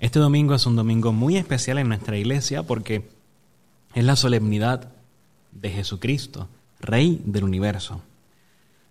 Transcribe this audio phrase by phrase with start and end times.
[0.00, 3.10] Este domingo es un domingo muy especial en nuestra iglesia porque
[3.94, 4.88] es la solemnidad
[5.52, 6.48] de Jesucristo,
[6.80, 8.00] Rey del universo.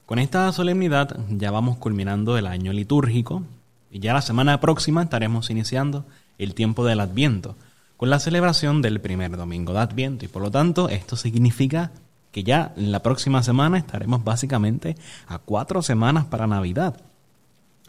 [0.05, 3.41] Con esta solemnidad ya vamos culminando el año litúrgico
[3.89, 6.05] y ya la semana próxima estaremos iniciando
[6.37, 7.55] el tiempo del Adviento
[7.97, 11.91] con la celebración del primer domingo de Adviento y por lo tanto esto significa
[12.31, 14.95] que ya en la próxima semana estaremos básicamente
[15.27, 17.01] a cuatro semanas para Navidad.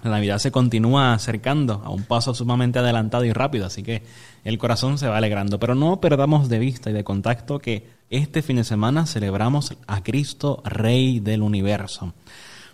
[0.02, 4.02] La Navidad se continúa acercando a un paso sumamente adelantado y rápido, así que
[4.44, 5.60] el corazón se va alegrando.
[5.60, 10.02] Pero no perdamos de vista y de contacto que este fin de semana celebramos a
[10.02, 12.14] Cristo, Rey del universo.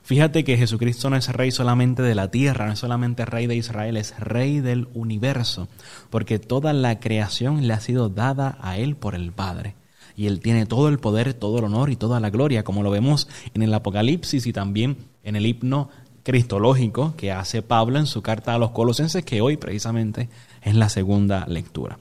[0.02, 3.56] Fíjate que Jesucristo no es rey solamente de la tierra, no es solamente rey de
[3.56, 5.66] Israel, es rey del universo,
[6.10, 9.74] porque toda la creación le ha sido dada a él por el Padre
[10.16, 12.90] y Él tiene todo el poder, todo el honor y toda la gloria, como lo
[12.90, 15.90] vemos en el Apocalipsis y también en el himno
[16.26, 20.28] cristológico que hace Pablo en su carta a los colosenses, que hoy precisamente
[20.60, 22.00] es la segunda lectura.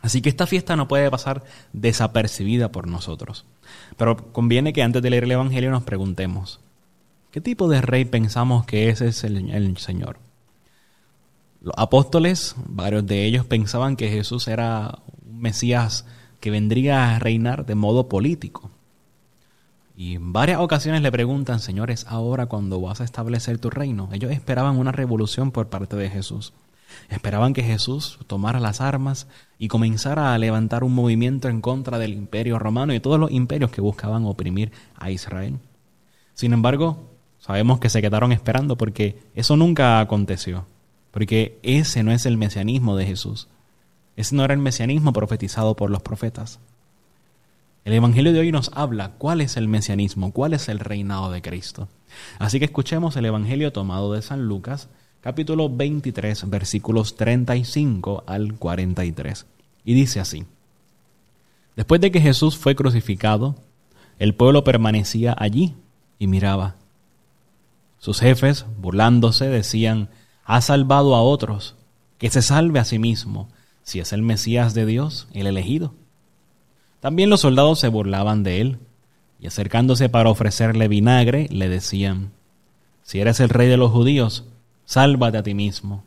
[0.00, 3.44] Así que esta fiesta no puede pasar desapercibida por nosotros.
[3.98, 6.60] Pero conviene que antes de leer el Evangelio nos preguntemos,
[7.32, 10.16] ¿qué tipo de rey pensamos que ese es el, el Señor?
[11.60, 16.06] Los apóstoles, varios de ellos pensaban que Jesús era un Mesías
[16.40, 18.70] que vendría a reinar de modo político.
[19.96, 24.32] Y en varias ocasiones le preguntan, señores, ahora cuando vas a establecer tu reino, ellos
[24.32, 26.52] esperaban una revolución por parte de Jesús.
[27.08, 29.28] Esperaban que Jesús tomara las armas
[29.58, 33.70] y comenzara a levantar un movimiento en contra del imperio romano y todos los imperios
[33.70, 35.58] que buscaban oprimir a Israel.
[36.34, 40.66] Sin embargo, sabemos que se quedaron esperando porque eso nunca aconteció,
[41.10, 43.48] porque ese no es el mesianismo de Jesús.
[44.16, 46.58] Ese no era el mesianismo profetizado por los profetas.
[47.84, 51.42] El Evangelio de hoy nos habla cuál es el mesianismo, cuál es el reinado de
[51.42, 51.88] Cristo.
[52.38, 54.88] Así que escuchemos el Evangelio tomado de San Lucas,
[55.20, 59.44] capítulo 23, versículos 35 al 43.
[59.84, 60.46] Y dice así,
[61.76, 63.56] Después de que Jesús fue crucificado,
[64.18, 65.74] el pueblo permanecía allí
[66.18, 66.76] y miraba.
[67.98, 70.08] Sus jefes, burlándose, decían,
[70.44, 71.74] ha salvado a otros,
[72.16, 73.50] que se salve a sí mismo
[73.82, 75.92] si es el Mesías de Dios, el elegido.
[77.04, 78.78] También los soldados se burlaban de él,
[79.38, 82.30] y acercándose para ofrecerle vinagre, le decían,
[83.02, 84.44] Si eres el rey de los judíos,
[84.86, 86.02] sálvate a ti mismo.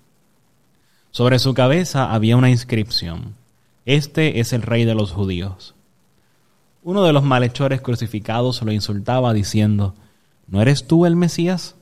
[1.11, 3.35] Sobre su cabeza había una inscripción,
[3.85, 5.75] Este es el rey de los judíos.
[6.81, 9.93] Uno de los malhechores crucificados lo insultaba diciendo,
[10.47, 11.75] ¿No eres tú el Mesías?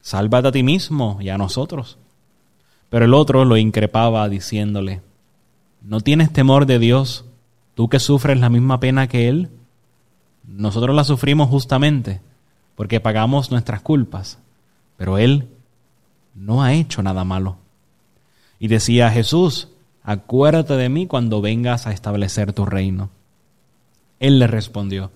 [0.00, 1.98] Sálvate a ti mismo y a nosotros.
[2.88, 5.02] Pero el otro lo increpaba diciéndole,
[5.82, 7.26] ¿No tienes temor de Dios,
[7.74, 9.50] tú que sufres la misma pena que Él?
[10.46, 12.20] Nosotros la sufrimos justamente
[12.74, 14.38] porque pagamos nuestras culpas,
[14.96, 15.48] pero Él
[16.34, 17.58] no ha hecho nada malo.
[18.58, 19.68] Y decía Jesús,
[20.02, 23.10] acuérdate de mí cuando vengas a establecer tu reino.
[24.20, 25.10] Él le respondió,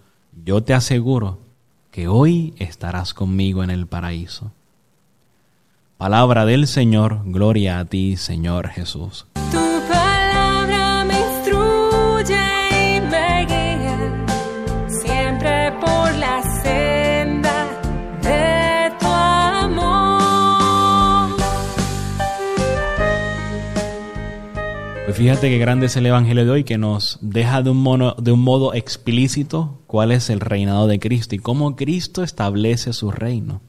[0.44, 1.38] yo te aseguro
[1.90, 4.52] que hoy estarás conmigo en el paraíso.
[5.96, 9.26] Palabra del Señor, gloria a ti, Señor Jesús.
[25.16, 28.32] Fíjate qué grande es el Evangelio de hoy que nos deja de un, mono, de
[28.32, 33.62] un modo explícito cuál es el reinado de Cristo y cómo Cristo establece su reino.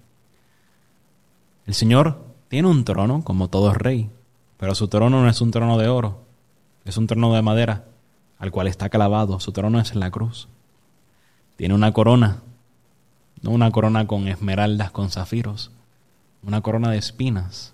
[1.65, 4.09] El Señor tiene un trono, como todo rey,
[4.57, 6.25] pero su trono no es un trono de oro,
[6.83, 7.85] es un trono de madera
[8.39, 10.49] al cual está clavado, su trono es en la cruz.
[11.55, 12.41] Tiene una corona,
[13.41, 15.71] no una corona con esmeraldas, con zafiros,
[16.43, 17.73] una corona de espinas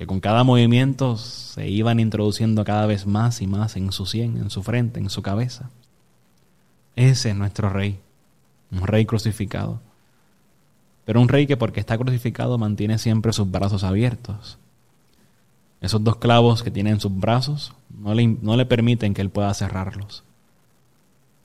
[0.00, 4.38] que con cada movimiento se iban introduciendo cada vez más y más en su sien,
[4.38, 5.68] en su frente, en su cabeza.
[6.96, 8.00] Ese es nuestro rey,
[8.72, 9.82] un rey crucificado.
[11.04, 14.56] Pero un rey que porque está crucificado mantiene siempre sus brazos abiertos.
[15.82, 19.28] Esos dos clavos que tiene en sus brazos no le, no le permiten que él
[19.28, 20.24] pueda cerrarlos.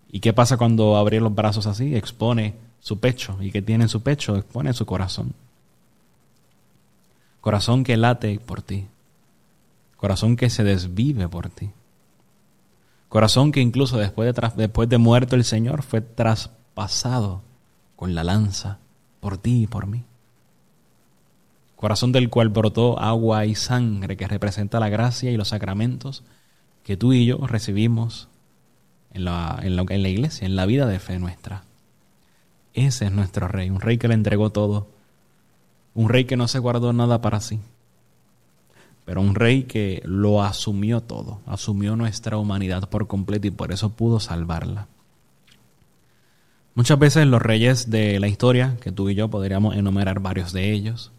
[0.09, 1.93] ¿Y qué pasa cuando abre los brazos así?
[1.93, 3.37] Expone su pecho.
[3.41, 4.37] ¿Y qué tiene en su pecho?
[4.37, 5.33] Expone su corazón
[7.45, 8.87] corazón que late por ti.
[9.97, 11.69] Corazón que se desvive por ti.
[13.07, 14.33] Corazón que incluso después
[14.89, 17.43] de, muerto el Señor fue traspasado
[17.95, 18.79] con la lanza
[19.19, 20.05] por ti y por mí.
[21.75, 26.23] Corazón del cual brotó agua y sangre que representa la gracia y los sacramentos
[26.81, 28.27] que tú y yo recibimos
[29.13, 29.61] en la
[30.09, 31.63] iglesia, en la vida de fe nuestra.
[32.73, 34.94] Ese es nuestro rey, un rey que le entregó todo,
[35.95, 37.59] un rey que no se guardó nada para sí,
[39.05, 43.89] pero un rey que lo asumió todo, asumió nuestra humanidad por completo y por eso
[43.89, 44.87] pudo salvarla.
[46.75, 50.73] Muchas veces los reyes de la historia, que tú y yo podríamos enumerar varios de
[50.73, 51.13] ellos,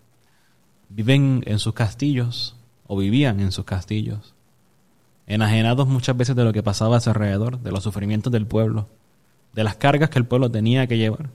[0.91, 2.57] viven en sus castillos
[2.87, 4.35] o vivían en sus castillos,
[5.27, 8.89] enajenados muchas veces de lo que pasaba a su alrededor, de los sufrimientos del pueblo,
[9.55, 11.31] de las cargas que el pueblo tenía que llevar,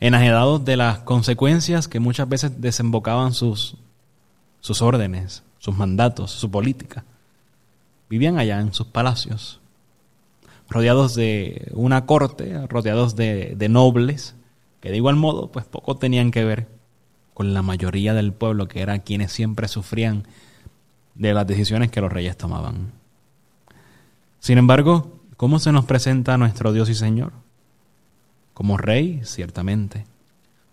[0.00, 3.76] enajenados de las consecuencias que muchas veces desembocaban sus
[4.60, 7.04] sus órdenes, sus mandatos, su política.
[8.08, 9.60] Vivían allá en sus palacios,
[10.68, 14.34] rodeados de una corte, rodeados de, nobles,
[14.80, 16.68] que de igual modo, pues poco tenían que ver
[17.34, 20.26] con la mayoría del pueblo, que era quienes siempre sufrían
[21.14, 22.92] de las decisiones que los reyes tomaban.
[24.40, 27.32] Sin embargo, ¿cómo se nos presenta nuestro Dios y Señor?
[28.58, 30.04] Como rey, ciertamente,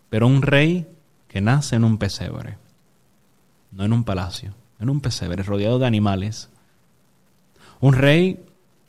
[0.10, 0.88] pero un rey
[1.28, 2.58] que nace en un pesebre
[3.76, 6.50] no en un palacio, en un pesebre rodeado de animales.
[7.80, 8.44] Un rey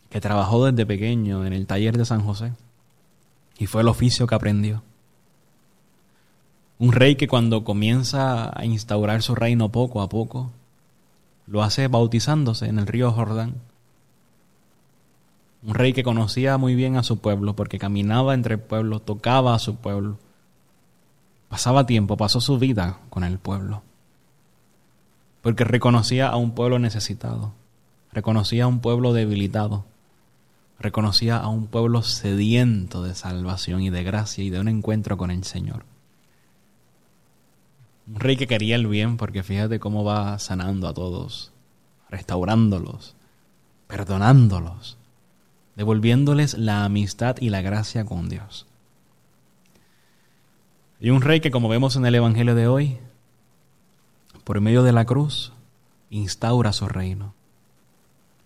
[0.09, 2.55] que trabajó desde pequeño en el taller de San José
[3.59, 4.83] y fue el oficio que aprendió.
[6.79, 10.53] Un rey que cuando comienza a instaurar su reino poco a poco,
[11.47, 13.57] lo hace bautizándose en el río Jordán.
[15.67, 19.53] Un rey que conocía muy bien a su pueblo porque caminaba entre el pueblo, tocaba
[19.53, 20.17] a su pueblo,
[21.49, 23.83] pasaba tiempo, pasó su vida con el pueblo.
[25.43, 27.53] Porque reconocía a un pueblo necesitado,
[28.13, 29.85] reconocía a un pueblo debilitado,
[30.79, 35.33] reconocía a un pueblo sediento de salvación y de gracia y de un encuentro con
[35.33, 35.85] el Señor.
[38.07, 41.51] Un rey que quería el bien, porque fíjate cómo va sanando a todos,
[42.09, 43.17] restaurándolos,
[43.89, 44.97] perdonándolos,
[45.77, 48.67] devolviéndoles la amistad y la gracia con Dios.
[50.99, 52.99] Y un rey que, como vemos en el Evangelio de hoy,
[54.45, 55.53] por medio de la cruz,
[56.09, 57.35] instaura su reino.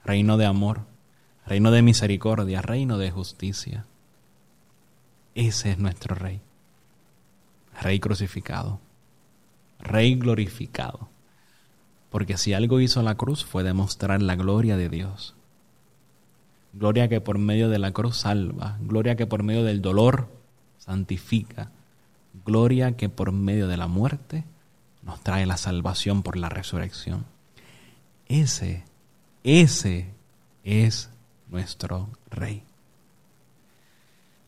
[0.05, 0.87] Reino de amor,
[1.47, 3.87] reino de misericordia, reino de justicia.
[5.35, 6.41] Ese es nuestro rey.
[7.81, 8.81] Rey crucificado.
[9.79, 11.09] Rey glorificado.
[12.11, 15.37] Porque si algo hizo la cruz fue demostrar la gloria de Dios.
[16.73, 18.79] Gloria que por medio de la cruz salva.
[18.81, 20.29] Gloria que por medio del dolor
[20.79, 21.71] santifica.
[22.45, 24.45] Gloria que por medio de la muerte
[25.03, 27.25] nos trae la salvación por la resurrección.
[28.27, 28.85] Ese,
[29.43, 30.11] ese
[30.65, 31.11] es
[31.49, 32.63] nuestro Rey.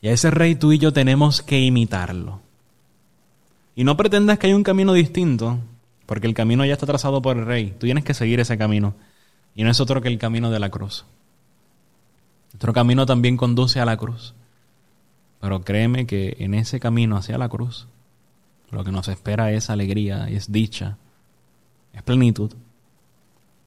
[0.01, 2.41] Y a ese Rey tú y yo tenemos que imitarlo.
[3.75, 5.59] Y no pretendas que hay un camino distinto,
[6.05, 7.71] porque el camino ya está trazado por el Rey.
[7.79, 8.93] Tú tienes que seguir ese camino.
[9.55, 11.05] Y no es otro que el camino de la cruz.
[12.53, 14.33] Nuestro camino también conduce a la cruz.
[15.41, 17.87] Pero créeme que en ese camino hacia la cruz
[18.71, 20.97] lo que nos espera es alegría, es dicha,
[21.93, 22.51] es plenitud.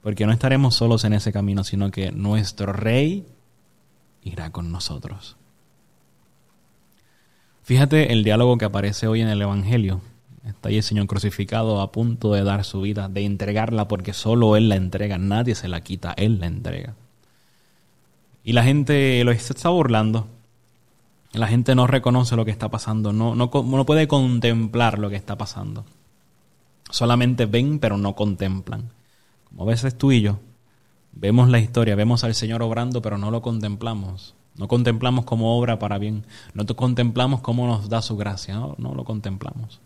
[0.01, 3.25] Porque no estaremos solos en ese camino, sino que nuestro Rey
[4.23, 5.37] irá con nosotros.
[7.63, 10.01] Fíjate el diálogo que aparece hoy en el Evangelio.
[10.45, 14.55] Está ahí el Señor crucificado a punto de dar su vida, de entregarla porque solo
[14.55, 16.95] Él la entrega, nadie se la quita, Él la entrega.
[18.47, 20.27] Y la gente lo está burlando
[21.33, 25.37] la gente no reconoce lo que está pasando, no, no, puede contemplar lo que está
[25.37, 25.85] pasando.
[26.89, 28.91] Solamente ven, pero no contemplan.
[29.49, 30.39] Como a veces tú y yo,
[31.11, 34.35] vemos la historia, vemos al Señor obrando, pero no lo contemplamos.
[34.55, 36.25] No contemplamos cómo obra para bien.
[36.53, 38.59] No contemplamos cómo nos da su gracia.
[38.77, 39.81] No lo contemplamos.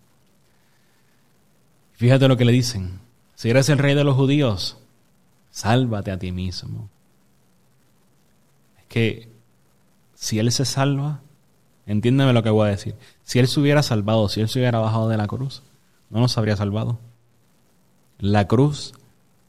[1.93, 2.99] Fíjate lo que le dicen.
[3.35, 4.77] Si eres el rey de los judíos,
[5.49, 6.89] sálvate a ti mismo.
[8.91, 9.31] Que
[10.13, 11.21] si Él se salva,
[11.85, 12.95] Entiéndeme lo que voy a decir.
[13.23, 15.63] Si Él se hubiera salvado, si Él se hubiera bajado de la cruz,
[16.09, 16.99] no nos habría salvado.
[18.19, 18.93] La cruz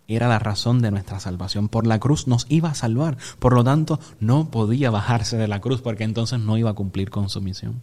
[0.09, 1.69] era la razón de nuestra salvación.
[1.69, 3.17] Por la cruz nos iba a salvar.
[3.39, 7.11] Por lo tanto, no podía bajarse de la cruz porque entonces no iba a cumplir
[7.11, 7.83] con su misión.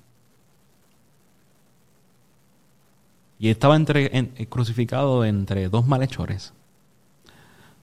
[3.40, 3.80] Y estaba
[4.50, 6.54] crucificado entre dos malhechores.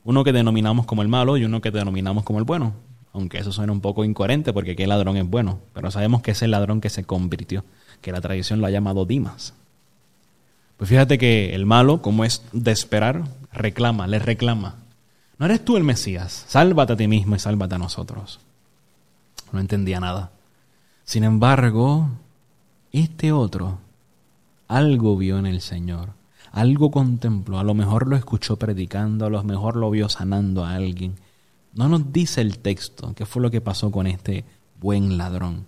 [0.05, 2.75] Uno que denominamos como el malo y uno que denominamos como el bueno
[3.17, 6.43] aunque eso suena un poco incoherente porque qué ladrón es bueno, pero sabemos que es
[6.43, 7.65] el ladrón que se convirtió,
[8.03, 9.55] que la tradición lo ha llamado Dimas.
[10.77, 14.77] Pues fíjate que el malo, como es de esperar, reclama, le reclama.
[15.39, 18.39] No eres tú el Mesías, sálvate a ti mismo y sálvate a nosotros.
[19.51, 20.31] No entendía nada.
[21.05, 22.11] Sin embargo,
[22.93, 23.79] este otro
[24.69, 26.11] algo vio en el Señor,
[26.53, 30.75] algo contempló, a lo mejor lo escuchó predicando, a lo mejor lo vio sanando a
[30.75, 31.15] alguien.
[31.77, 34.47] No nos dice el texto qué fue lo que pasó con este
[34.81, 35.67] buen ladrón.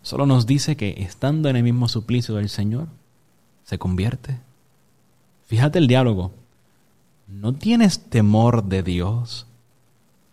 [0.00, 2.88] Solo nos dice que estando en el mismo suplicio del Señor,
[3.64, 4.40] se convierte.
[5.44, 6.32] Fíjate el diálogo.
[7.28, 9.46] ¿No tienes temor de Dios?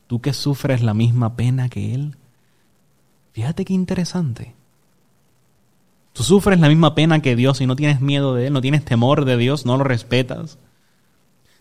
[0.08, 2.16] Tú que sufres la misma pena que Él.
[3.34, 4.56] Fíjate qué interesante.
[6.14, 8.86] Tú sufres la misma pena que Dios y no tienes miedo de Él, no tienes
[8.86, 10.58] temor de Dios, no lo respetas.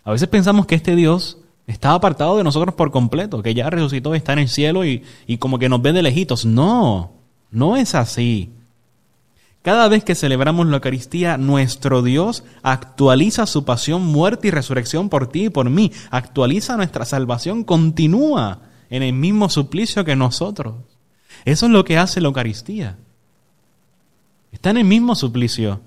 [0.05, 4.15] A veces pensamos que este Dios está apartado de nosotros por completo, que ya resucitó,
[4.15, 6.45] está en el cielo y, y como que nos ve de lejitos.
[6.45, 7.13] No,
[7.51, 8.51] no es así.
[9.67, 15.27] Cada vez que celebramos la Eucaristía, nuestro Dios actualiza su pasión, muerte y resurrección por
[15.27, 15.91] ti y por mí.
[16.13, 20.77] Actualiza nuestra salvación, continúa en el mismo suplicio que nosotros.
[21.45, 22.97] Eso es lo que hace la Eucaristía.
[24.53, 25.81] Está en el mismo suplicio,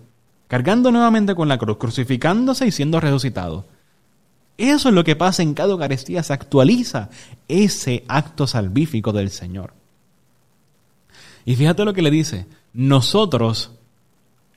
[0.49, 3.65] cargando nuevamente con la cruz, crucificándose y siendo resucitado.
[4.59, 7.09] Eso es lo que pasa en cada Eucaristía, se actualiza
[7.47, 9.73] ese acto salvífico del Señor.
[11.45, 13.71] Y fíjate lo que le dice, nosotros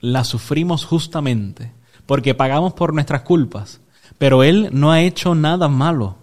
[0.01, 1.71] la sufrimos justamente
[2.05, 3.79] porque pagamos por nuestras culpas,
[4.17, 6.17] pero Él no ha hecho nada malo.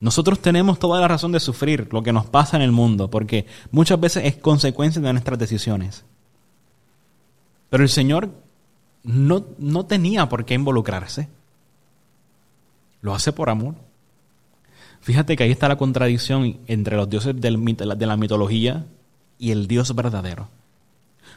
[0.00, 3.44] Nosotros tenemos toda la razón de sufrir lo que nos pasa en el mundo, porque
[3.72, 6.06] muchas veces es consecuencia de nuestras decisiones.
[7.68, 8.30] Pero el Señor
[9.02, 11.28] no, no tenía por qué involucrarse.
[13.02, 13.74] Lo hace por amor.
[15.00, 18.86] Fíjate que ahí está la contradicción entre los dioses de la mitología
[19.38, 20.48] y el Dios verdadero.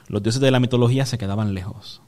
[0.07, 2.01] Los dioses de la mitología se quedaban lejos.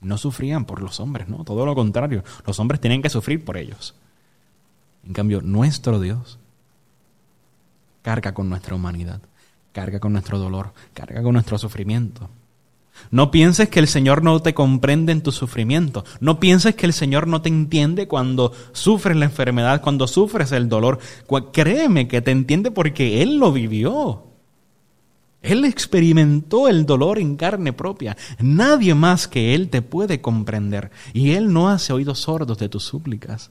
[0.00, 2.22] No sufrían por los hombres, no, todo lo contrario.
[2.46, 3.94] Los hombres tenían que sufrir por ellos.
[5.04, 6.38] En cambio, nuestro Dios
[8.02, 9.20] carga con nuestra humanidad,
[9.72, 12.28] carga con nuestro dolor, carga con nuestro sufrimiento.
[13.10, 16.04] No pienses que el Señor no te comprende en tu sufrimiento.
[16.20, 20.68] No pienses que el Señor no te entiende cuando sufres la enfermedad, cuando sufres el
[20.68, 20.98] dolor.
[21.52, 24.24] Créeme que te entiende porque Él lo vivió.
[25.40, 28.16] Él experimentó el dolor en carne propia.
[28.40, 30.90] Nadie más que Él te puede comprender.
[31.12, 33.50] Y Él no hace oídos sordos de tus súplicas,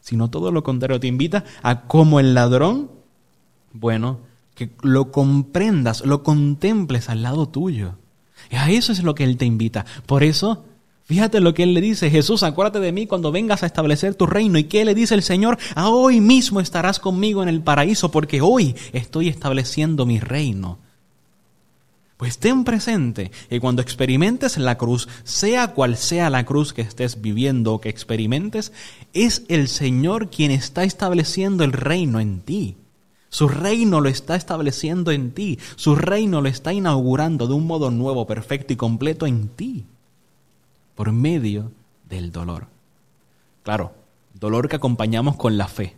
[0.00, 1.00] sino todo lo contrario.
[1.00, 2.90] Te invita a, como el ladrón,
[3.72, 4.20] bueno,
[4.54, 7.96] que lo comprendas, lo contemples al lado tuyo.
[8.50, 9.84] Y a eso es lo que Él te invita.
[10.06, 10.64] Por eso,
[11.04, 14.26] fíjate lo que Él le dice, Jesús, acuérdate de mí cuando vengas a establecer tu
[14.26, 14.58] reino.
[14.58, 15.58] ¿Y qué le dice el Señor?
[15.74, 20.78] A hoy mismo estarás conmigo en el paraíso, porque hoy estoy estableciendo mi reino.
[22.16, 27.20] Pues ten presente que cuando experimentes la cruz, sea cual sea la cruz que estés
[27.20, 28.72] viviendo o que experimentes,
[29.12, 32.76] es el Señor quien está estableciendo el reino en ti.
[33.28, 35.58] Su reino lo está estableciendo en ti.
[35.76, 39.84] Su reino lo está inaugurando de un modo nuevo, perfecto y completo en ti.
[40.94, 41.72] Por medio
[42.08, 42.68] del dolor.
[43.62, 43.92] Claro,
[44.34, 45.96] dolor que acompañamos con la fe.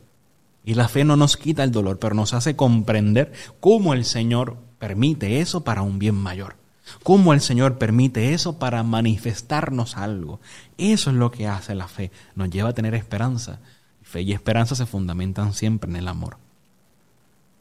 [0.64, 4.56] Y la fe no nos quita el dolor, pero nos hace comprender cómo el Señor
[4.78, 6.56] permite eso para un bien mayor.
[7.02, 10.40] Cómo el Señor permite eso para manifestarnos algo.
[10.78, 12.10] Eso es lo que hace la fe.
[12.34, 13.60] Nos lleva a tener esperanza.
[14.02, 16.38] Fe y esperanza se fundamentan siempre en el amor.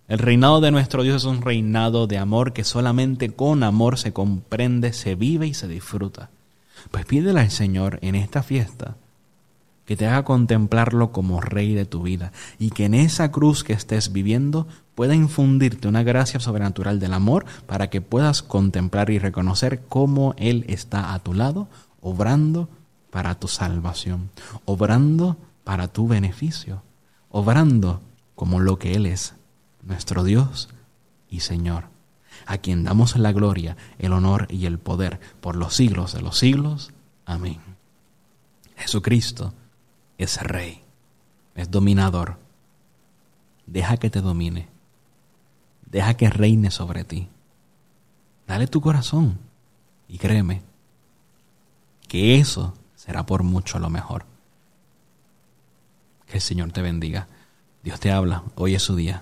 [0.07, 4.13] El reinado de nuestro Dios es un reinado de amor que solamente con amor se
[4.13, 6.29] comprende, se vive y se disfruta.
[6.91, 8.95] Pues pídele al Señor en esta fiesta
[9.85, 13.73] que te haga contemplarlo como rey de tu vida y que en esa cruz que
[13.73, 19.81] estés viviendo pueda infundirte una gracia sobrenatural del amor para que puedas contemplar y reconocer
[19.89, 21.67] cómo Él está a tu lado,
[22.01, 22.69] obrando
[23.11, 24.29] para tu salvación,
[24.65, 26.81] obrando para tu beneficio,
[27.29, 28.01] obrando
[28.35, 29.36] como lo que Él es,
[29.87, 30.69] nuestro Dios
[31.29, 31.85] y Señor,
[32.45, 36.37] a quien damos la gloria, el honor y el poder por los siglos de los
[36.37, 36.91] siglos.
[37.25, 37.59] Amén.
[38.75, 39.53] Jesucristo
[40.17, 40.81] es Rey,
[41.55, 42.37] es dominador.
[43.65, 44.67] Deja que te domine.
[45.85, 47.27] Deja que reine sobre ti.
[48.45, 49.39] Dale tu corazón
[50.07, 50.61] y créeme
[52.07, 54.25] que eso será por mucho lo mejor.
[56.25, 57.27] Que el Señor te bendiga.
[57.83, 58.43] Dios te habla.
[58.55, 59.21] Hoy es su día.